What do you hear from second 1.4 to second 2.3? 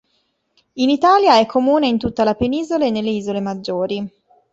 comune in tutta